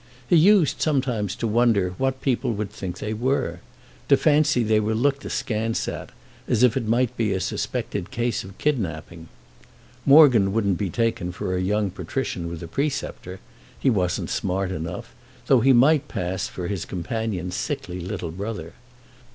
He 0.27 0.35
used 0.35 0.81
sometimes 0.81 1.35
to 1.35 1.45
wonder 1.45 1.93
what 1.99 2.23
people 2.23 2.53
would 2.53 2.71
think 2.71 2.97
they 2.97 3.13
were—to 3.13 4.17
fancy 4.17 4.63
they 4.63 4.79
were 4.79 4.95
looked 4.95 5.23
askance 5.25 5.87
at, 5.87 6.09
as 6.47 6.63
if 6.63 6.75
it 6.75 6.87
might 6.87 7.15
be 7.15 7.31
a 7.33 7.39
suspected 7.39 8.09
case 8.09 8.43
of 8.43 8.57
kidnapping. 8.57 9.27
Morgan 10.03 10.53
wouldn't 10.53 10.79
be 10.79 10.89
taken 10.89 11.31
for 11.31 11.55
a 11.55 11.61
young 11.61 11.91
patrician 11.91 12.49
with 12.49 12.63
a 12.63 12.67
preceptor—he 12.67 13.89
wasn't 13.91 14.31
smart 14.31 14.71
enough; 14.71 15.13
though 15.45 15.59
he 15.59 15.71
might 15.71 16.07
pass 16.07 16.47
for 16.47 16.67
his 16.67 16.83
companion's 16.83 17.53
sickly 17.55 17.99
little 17.99 18.31
brother. 18.31 18.73